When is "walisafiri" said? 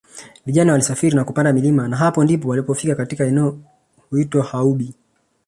0.71-1.15